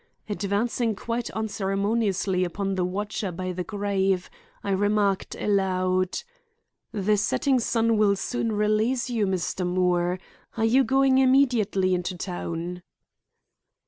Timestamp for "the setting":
6.91-7.59